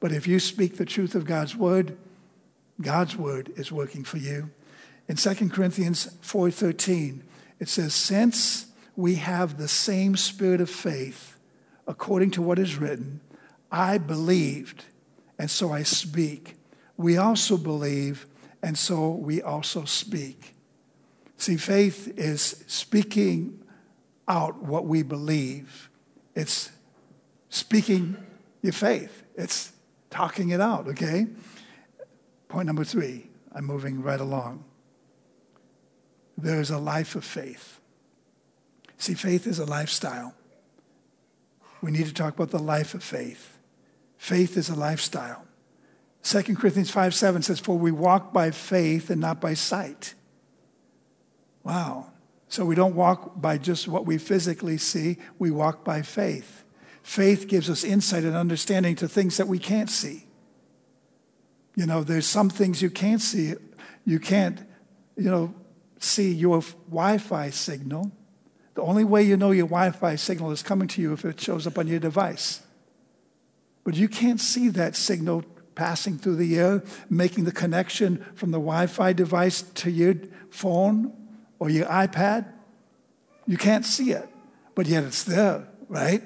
[0.00, 1.96] But if you speak the truth of God's word,
[2.80, 4.50] God's word is working for you.
[5.08, 7.22] In 2 Corinthians 4:13,
[7.60, 11.36] it says, "Since we have the same spirit of faith,
[11.86, 13.20] according to what is written,
[13.70, 14.84] I believed,
[15.38, 16.56] and so I speak.
[16.96, 18.26] We also believe,
[18.62, 20.54] and so we also speak."
[21.36, 23.62] See, faith is speaking
[24.26, 25.90] out what we believe.
[26.34, 26.70] It's
[27.48, 28.16] speaking
[28.62, 29.22] your faith.
[29.36, 29.72] It's
[30.10, 31.26] talking it out, okay?
[32.48, 34.64] Point number three, I'm moving right along.
[36.38, 37.80] There's a life of faith.
[38.96, 40.34] See, faith is a lifestyle.
[41.82, 43.53] We need to talk about the life of faith.
[44.24, 45.44] Faith is a lifestyle.
[46.22, 50.14] 2 Corinthians 5 7 says, For we walk by faith and not by sight.
[51.62, 52.06] Wow.
[52.48, 56.64] So we don't walk by just what we physically see, we walk by faith.
[57.02, 60.24] Faith gives us insight and understanding to things that we can't see.
[61.76, 63.52] You know, there's some things you can't see.
[64.06, 64.58] You can't,
[65.18, 65.54] you know,
[65.98, 68.10] see your Wi Fi signal.
[68.72, 71.38] The only way you know your Wi Fi signal is coming to you if it
[71.38, 72.63] shows up on your device.
[73.84, 75.44] But you can't see that signal
[75.74, 80.14] passing through the air, making the connection from the Wi Fi device to your
[80.50, 81.12] phone
[81.58, 82.46] or your iPad.
[83.46, 84.28] You can't see it,
[84.74, 86.22] but yet it's there, right?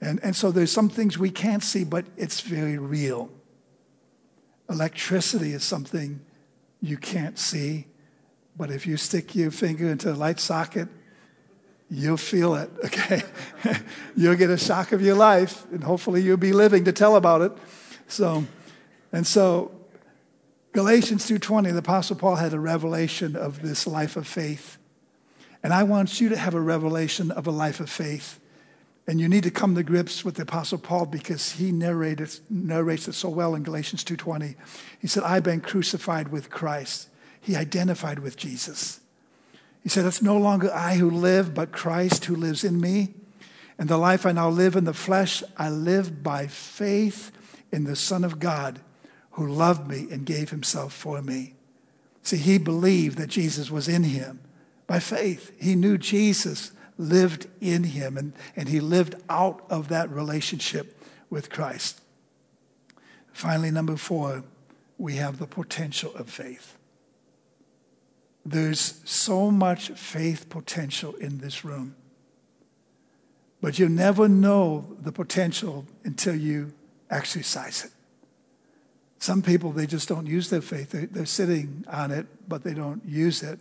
[0.00, 3.30] And, and so there's some things we can't see, but it's very real.
[4.68, 6.20] Electricity is something
[6.82, 7.86] you can't see,
[8.56, 10.88] but if you stick your finger into a light socket,
[11.90, 13.22] you'll feel it, okay?
[14.16, 17.42] you'll get a shock of your life, and hopefully you'll be living to tell about
[17.42, 17.52] it.
[18.08, 18.44] So,
[19.12, 19.72] and so
[20.72, 24.78] Galatians 2:20, the Apostle Paul had a revelation of this life of faith.
[25.62, 28.38] And I want you to have a revelation of a life of faith.
[29.08, 33.08] And you need to come to grips with the Apostle Paul because he narrated, narrates
[33.08, 34.54] it so well in Galatians 2.20.
[35.00, 37.08] He said, I've been crucified with Christ.
[37.40, 39.00] He identified with Jesus.
[39.86, 43.14] He said, It's no longer I who live, but Christ who lives in me.
[43.78, 47.30] And the life I now live in the flesh, I live by faith
[47.70, 48.80] in the Son of God
[49.30, 51.54] who loved me and gave himself for me.
[52.24, 54.40] See, he believed that Jesus was in him
[54.88, 55.52] by faith.
[55.56, 61.48] He knew Jesus lived in him, and, and he lived out of that relationship with
[61.48, 62.00] Christ.
[63.32, 64.42] Finally, number four,
[64.98, 66.75] we have the potential of faith.
[68.46, 71.96] There's so much faith potential in this room.
[73.60, 76.72] But you never know the potential until you
[77.10, 77.90] exercise it.
[79.18, 80.90] Some people, they just don't use their faith.
[80.90, 83.58] They're, they're sitting on it, but they don't use it.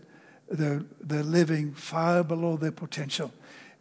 [0.52, 3.32] They're, they're living far below their potential.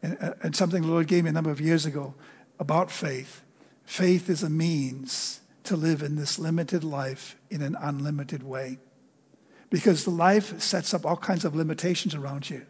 [0.02, 2.14] And, uh, and something the Lord gave me a number of years ago
[2.58, 3.42] about faith
[3.84, 8.78] faith is a means to live in this limited life in an unlimited way.
[9.74, 12.64] Because life sets up all kinds of limitations around you.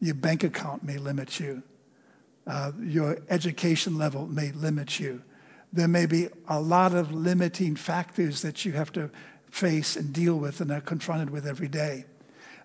[0.00, 1.62] Your bank account may limit you.
[2.46, 5.22] Uh, your education level may limit you.
[5.72, 9.10] There may be a lot of limiting factors that you have to
[9.50, 12.04] face and deal with and are confronted with every day.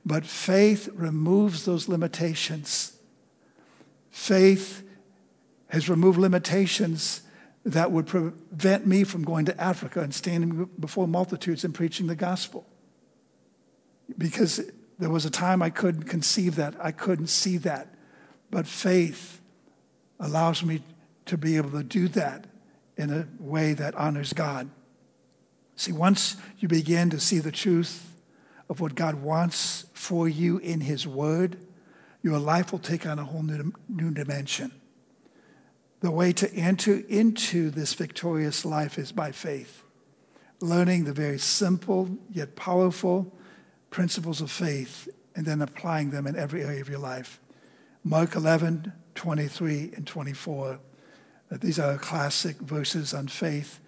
[0.05, 2.91] But faith removes those limitations.
[4.11, 4.83] Faith
[5.69, 7.21] has removed limitations
[7.63, 12.17] that would prevent me from going to Africa and standing before multitudes and preaching the
[12.17, 12.67] gospel.
[14.17, 14.61] Because
[14.99, 17.93] there was a time I couldn't conceive that, I couldn't see that.
[18.49, 19.41] But faith
[20.19, 20.81] allows me
[21.25, 22.45] to be able to do that
[22.95, 24.69] in a way that honors God.
[25.75, 28.11] See, once you begin to see the truth
[28.69, 31.57] of what God wants for you in His Word,
[32.23, 34.71] your life will take on a whole new, new dimension.
[35.99, 39.83] The way to enter into this victorious life is by faith,
[40.59, 43.36] learning the very simple yet powerful
[43.97, 47.39] principles of faith and then applying them in every area of your life.
[48.03, 50.73] Mark 11, 23 and 24.
[51.51, 53.79] Uh, these are classic verses on faith.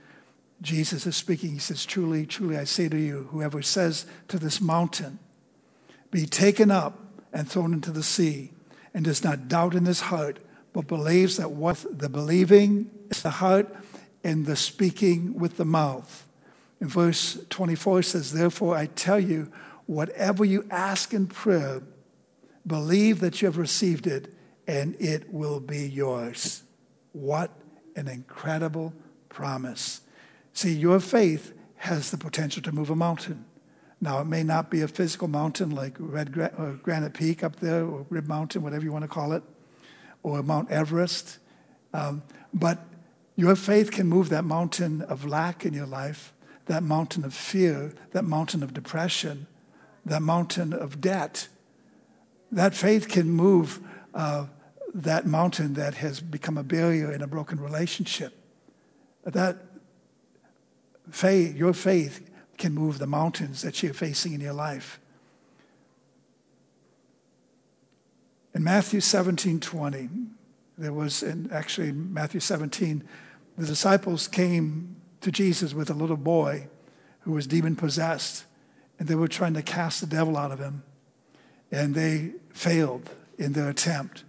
[0.63, 1.52] Jesus is speaking.
[1.52, 5.19] He says, Truly, truly, I say to you, whoever says to this mountain,
[6.10, 6.98] Be taken up
[7.32, 8.50] and thrown into the sea,
[8.95, 10.39] and does not doubt in his heart,
[10.74, 13.67] but believes that what the believing is the heart
[14.24, 16.28] and the speaking with the mouth.
[16.82, 19.52] In verse 24 says, Therefore I tell you,
[19.89, 21.82] whatever you ask in prayer,
[22.67, 24.32] believe that you have received it,
[24.67, 26.62] and it will be yours.
[27.12, 27.49] What
[27.95, 28.93] an incredible
[29.30, 30.02] promise.
[30.54, 33.45] See, your faith has the potential to move a mountain.
[33.99, 37.84] Now, it may not be a physical mountain like Red or Granite Peak up there,
[37.84, 39.41] or Rib Mountain, whatever you want to call it,
[40.21, 41.39] or Mount Everest,
[41.95, 42.21] um,
[42.54, 42.86] but
[43.36, 46.32] your faith can move that mountain of lack in your life,
[46.67, 49.47] that mountain of fear, that mountain of depression,
[50.10, 51.48] that mountain of debt.
[52.52, 53.80] That faith can move
[54.13, 54.48] uh,
[54.93, 58.34] that mountain that has become a barrier in a broken relationship.
[59.24, 59.58] That
[61.12, 65.00] faith, your faith can move the mountains that you're facing in your life.
[68.56, 70.10] In Matthew 17 20,
[70.78, 73.04] there was, in actually Matthew 17,
[73.58, 76.67] the disciples came to Jesus with a little boy
[77.22, 78.45] who was demon possessed,
[79.00, 80.84] and they were trying to cast the devil out of him.
[81.72, 84.26] And they failed in their attempt.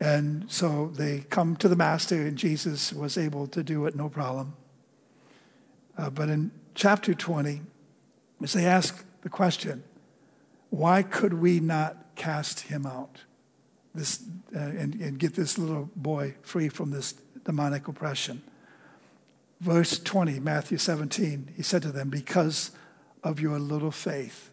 [0.00, 4.08] And so they come to the master, and Jesus was able to do it no
[4.08, 4.54] problem.
[5.96, 7.62] Uh, but in chapter 20,
[8.42, 9.84] as they ask the question,
[10.70, 13.20] why could we not cast him out
[13.94, 14.22] this,
[14.54, 18.42] uh, and, and get this little boy free from this demonic oppression?
[19.60, 22.72] Verse 20, Matthew 17, he said to them, Because
[23.26, 24.50] of your little faith.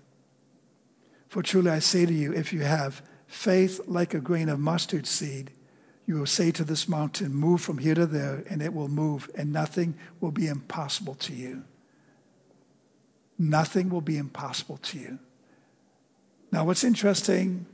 [1.27, 5.05] For truly I say to you, if you have faith like a grain of mustard
[5.05, 5.51] seed,
[6.07, 9.29] you will say to this mountain, Move from here to there, and it will move,
[9.35, 11.63] and nothing will be impossible to you.
[13.37, 15.19] Nothing will be impossible to you.
[16.51, 17.67] Now, what's interesting,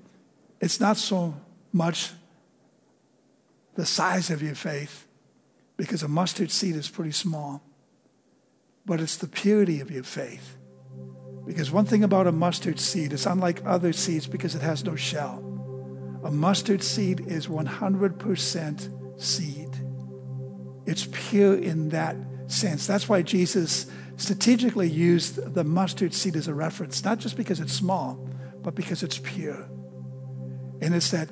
[0.59, 1.35] it's not so
[1.71, 2.11] much
[3.75, 5.07] the size of your faith,
[5.77, 7.61] because a mustard seed is pretty small,
[8.85, 10.57] but it's the purity of your faith.
[11.49, 14.95] Because one thing about a mustard seed, it's unlike other seeds because it has no
[14.95, 15.43] shell.
[16.23, 19.69] A mustard seed is 100% seed.
[20.85, 22.85] It's pure in that sense.
[22.85, 27.73] That's why Jesus strategically used the mustard seed as a reference, not just because it's
[27.73, 28.29] small,
[28.61, 29.67] but because it's pure.
[30.81, 31.29] And it's that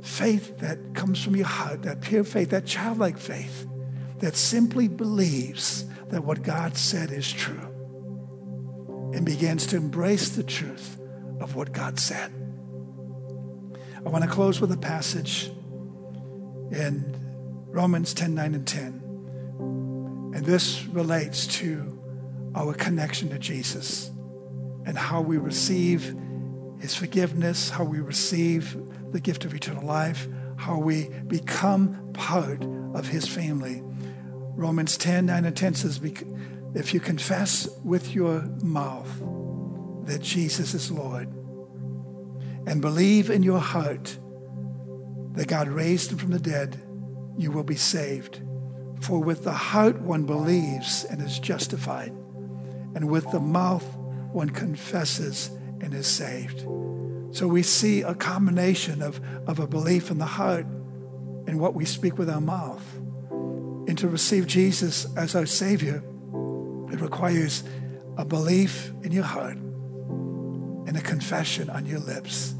[0.00, 3.66] faith that comes from your heart, that pure faith, that childlike faith
[4.20, 7.69] that simply believes that what God said is true
[9.12, 10.98] and begins to embrace the truth
[11.40, 12.32] of what God said.
[14.04, 15.50] I want to close with a passage
[16.70, 17.16] in
[17.68, 18.86] Romans 10 9 and 10.
[20.34, 21.98] And this relates to
[22.54, 24.10] our connection to Jesus
[24.86, 26.16] and how we receive
[26.80, 28.76] his forgiveness, how we receive
[29.12, 33.82] the gift of eternal life, how we become part of his family.
[34.54, 36.00] Romans 10 9 and 10 says,
[36.74, 39.10] If you confess with your mouth
[40.06, 41.28] that Jesus is Lord
[42.66, 44.16] and believe in your heart
[45.32, 46.80] that God raised him from the dead,
[47.36, 48.40] you will be saved.
[49.00, 52.10] For with the heart one believes and is justified,
[52.94, 53.86] and with the mouth
[54.32, 55.48] one confesses
[55.80, 56.60] and is saved.
[57.32, 60.66] So we see a combination of, of a belief in the heart
[61.46, 62.84] and what we speak with our mouth.
[63.88, 66.04] And to receive Jesus as our Savior,
[66.92, 67.62] it requires
[68.16, 72.54] a belief in your heart and a confession on your lips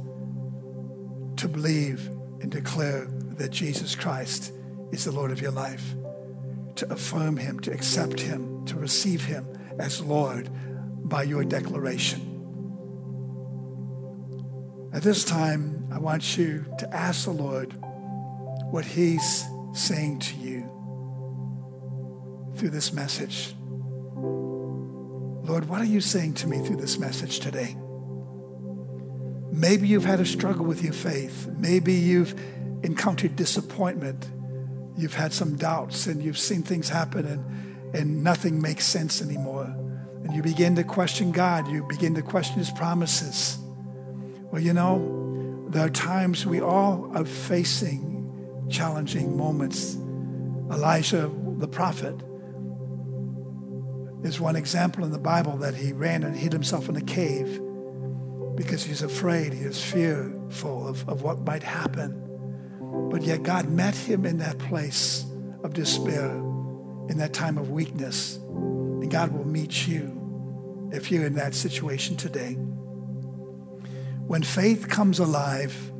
[1.36, 2.06] to believe
[2.40, 3.06] and declare
[3.38, 4.52] that Jesus Christ
[4.92, 5.94] is the Lord of your life,
[6.76, 9.46] to affirm Him, to accept Him, to receive Him
[9.78, 10.48] as Lord
[11.08, 12.26] by your declaration.
[14.92, 17.72] At this time, I want you to ask the Lord
[18.70, 20.60] what He's saying to you
[22.56, 23.54] through this message.
[25.50, 27.76] Lord, what are you saying to me through this message today?
[29.50, 31.48] Maybe you've had a struggle with your faith.
[31.58, 32.40] Maybe you've
[32.84, 34.30] encountered disappointment.
[34.96, 39.64] You've had some doubts and you've seen things happen and, and nothing makes sense anymore.
[40.22, 41.66] And you begin to question God.
[41.66, 43.58] You begin to question his promises.
[44.52, 49.96] Well, you know, there are times we all are facing challenging moments.
[50.70, 51.28] Elijah,
[51.58, 52.14] the prophet,
[54.22, 57.60] is one example in the Bible that he ran and hid himself in a cave
[58.54, 62.26] because he's afraid, he is fearful of, of what might happen.
[63.10, 65.24] But yet God met him in that place
[65.64, 66.30] of despair,
[67.08, 68.36] in that time of weakness.
[68.36, 72.54] And God will meet you if you're in that situation today.
[74.26, 75.90] When faith comes alive,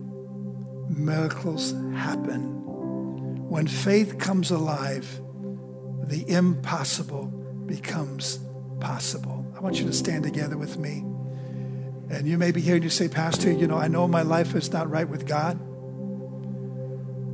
[0.91, 2.59] miracles happen.
[3.49, 5.21] When faith comes alive,
[6.05, 7.39] the impossible
[7.71, 8.39] becomes
[8.81, 9.47] possible.
[9.57, 11.05] I want you to stand together with me.
[12.11, 14.55] And you may be here and you say, Pastor, you know, I know my life
[14.55, 15.59] is not right with God.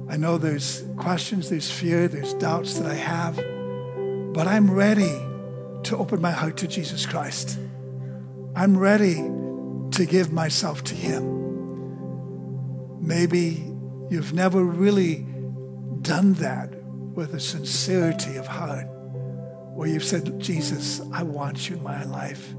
[0.08, 3.36] I know there's questions, there's fear, there's doubts that I have,
[4.34, 5.14] but I'm ready
[5.84, 7.58] to open my heart to Jesus Christ.
[8.54, 11.32] I'm ready to give myself to Him.
[13.00, 13.72] Maybe
[14.10, 15.26] you've never really
[16.02, 18.86] done that with a sincerity of heart,
[19.76, 22.54] where you've said, Jesus, I want you in my life.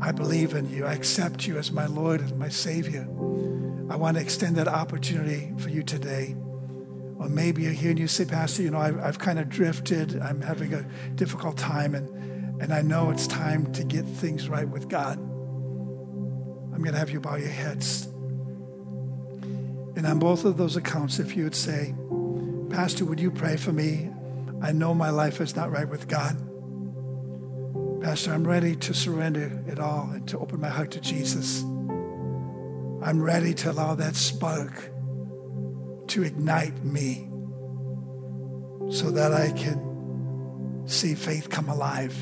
[0.00, 0.84] I believe in you.
[0.84, 3.02] I accept you as my Lord and my Savior.
[3.88, 6.34] I want to extend that opportunity for you today.
[7.18, 10.20] Or maybe you're here and you say, Pastor, you know, I've, I've kind of drifted.
[10.20, 10.82] I'm having a
[11.14, 15.18] difficult time, and, and I know it's time to get things right with God.
[15.18, 18.06] I'm going to have you bow your heads.
[19.96, 21.94] And on both of those accounts, if you would say,
[22.70, 24.10] Pastor, would you pray for me?
[24.60, 26.36] I know my life is not right with God.
[28.02, 31.62] Pastor, I'm ready to surrender it all and to open my heart to Jesus.
[33.02, 34.90] I'm ready to allow that spark
[36.08, 37.28] to ignite me
[38.90, 42.16] so that I can see faith come alive.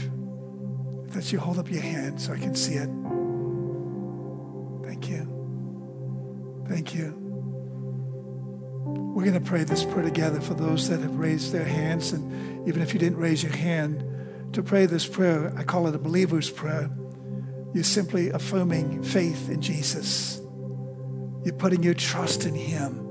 [1.12, 2.90] That you hold up your hand so I can see it.
[4.86, 6.64] Thank you.
[6.68, 7.25] Thank you.
[9.16, 12.12] We're going to pray this prayer together for those that have raised their hands.
[12.12, 14.04] And even if you didn't raise your hand,
[14.52, 16.90] to pray this prayer, I call it a believer's prayer.
[17.72, 20.38] You're simply affirming faith in Jesus.
[21.46, 23.08] You're putting your trust in Him.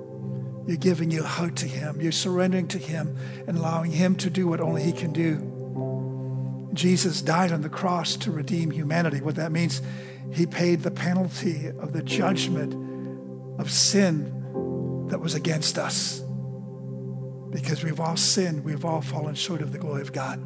[0.67, 1.99] You're giving your heart to Him.
[1.99, 6.69] You're surrendering to Him and allowing Him to do what only He can do.
[6.75, 9.21] Jesus died on the cross to redeem humanity.
[9.21, 9.81] What that means,
[10.31, 12.75] He paid the penalty of the judgment
[13.59, 14.34] of sin
[15.07, 16.21] that was against us.
[17.49, 20.39] Because we've all sinned, we've all fallen short of the glory of God.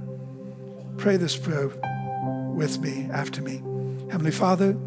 [0.98, 1.70] Pray this prayer
[2.54, 3.58] with me, after me.
[4.12, 4.78] Heavenly Father,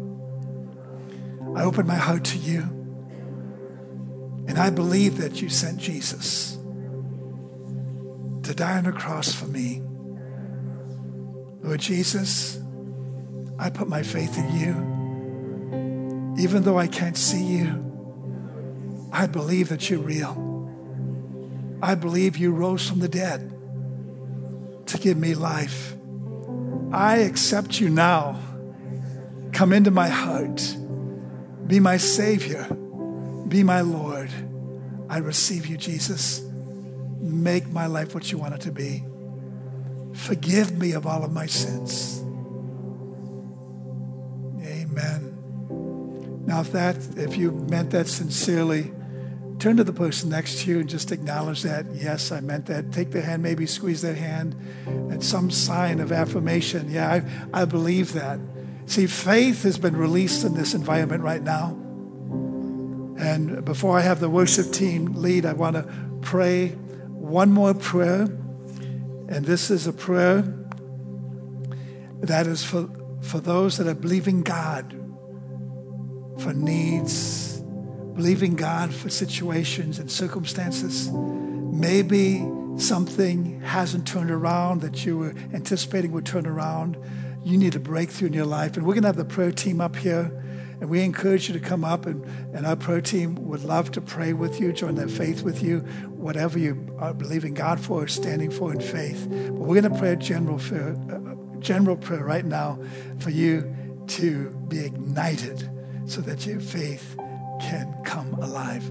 [1.55, 2.61] I open my heart to you,
[4.47, 6.57] and I believe that you sent Jesus
[8.43, 9.81] to die on the cross for me.
[11.61, 12.59] Lord Jesus,
[13.57, 16.35] I put my faith in you.
[16.37, 17.82] Even though I can't see you,
[19.13, 20.67] I believe that you're real.
[21.83, 23.53] I believe you rose from the dead
[24.87, 25.95] to give me life.
[26.91, 28.39] I accept you now.
[29.51, 30.75] Come into my heart.
[31.67, 32.63] Be my Savior.
[33.47, 34.31] Be my Lord.
[35.09, 36.41] I receive you, Jesus.
[37.19, 39.03] Make my life what you want it to be.
[40.13, 42.19] Forgive me of all of my sins.
[44.65, 45.35] Amen.
[46.47, 48.91] Now, if that, if you meant that sincerely,
[49.63, 51.85] turn to the person next to you and just acknowledge that.
[51.93, 52.91] Yes, I meant that.
[52.91, 56.91] Take their hand, maybe squeeze their hand, and some sign of affirmation.
[56.91, 57.09] Yeah,
[57.53, 58.41] I, I believe that.
[58.87, 61.77] See, faith has been released in this environment right now.
[63.17, 65.89] And before I have the worship team lead, I want to
[66.19, 66.71] pray
[67.07, 68.23] one more prayer.
[68.23, 70.41] And this is a prayer
[72.19, 72.89] that is for,
[73.21, 74.91] for those that are believing God
[76.39, 77.52] for needs,
[78.15, 81.09] believing God for situations and circumstances.
[81.11, 82.47] Maybe
[82.77, 86.97] something hasn't turned around that you were anticipating would turn around.
[87.43, 88.77] You need a breakthrough in your life.
[88.77, 90.31] And we're going to have the prayer team up here.
[90.79, 94.01] And we encourage you to come up, and, and our prayer team would love to
[94.01, 98.07] pray with you, join their faith with you, whatever you are believing God for or
[98.07, 99.25] standing for in faith.
[99.29, 102.77] But we're going to pray a general uh, general prayer right now
[103.19, 103.73] for you
[104.07, 105.69] to be ignited
[106.05, 107.15] so that your faith
[107.61, 108.89] can come alive.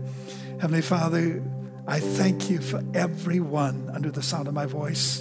[0.61, 1.43] Heavenly Father,
[1.87, 5.21] I thank you for everyone under the sound of my voice.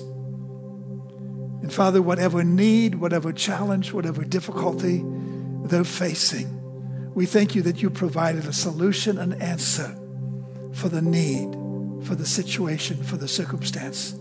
[1.62, 5.04] And Father, whatever need, whatever challenge, whatever difficulty
[5.64, 6.58] they're facing,
[7.14, 9.96] we thank you that you provided a solution, an answer
[10.74, 11.52] for the need,
[12.06, 14.16] for the situation, for the circumstance.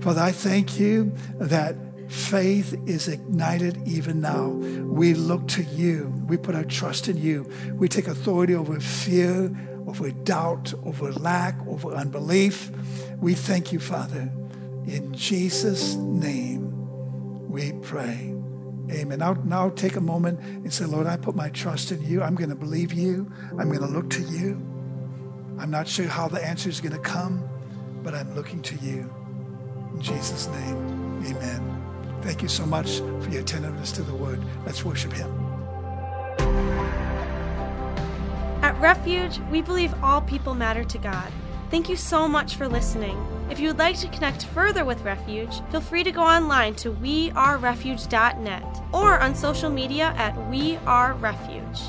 [0.00, 1.76] Father, I thank you that
[2.08, 4.48] faith is ignited even now.
[4.48, 6.12] We look to you.
[6.26, 7.50] We put our trust in you.
[7.74, 9.50] We take authority over fear,
[9.86, 12.70] over doubt, over lack, over unbelief.
[13.20, 14.30] We thank you, Father.
[14.86, 16.70] In Jesus' name
[17.48, 18.34] we pray.
[18.90, 19.18] Amen.
[19.18, 22.22] Now, now take a moment and say, Lord, I put my trust in you.
[22.22, 23.30] I'm going to believe you.
[23.58, 24.60] I'm going to look to you.
[25.58, 27.48] I'm not sure how the answer is going to come,
[28.02, 29.10] but I'm looking to you.
[29.94, 31.73] In Jesus' name, amen.
[32.24, 34.42] Thank you so much for your attentiveness to the word.
[34.64, 35.30] Let's worship him.
[38.62, 41.30] At Refuge, we believe all people matter to God.
[41.70, 43.14] Thank you so much for listening.
[43.50, 46.92] If you would like to connect further with Refuge, feel free to go online to
[46.92, 51.80] wearerefuge.net or on social media at We Are Refuge.